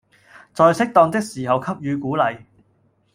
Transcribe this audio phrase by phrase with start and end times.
[0.51, 2.43] 在適當的時候給予鼓勵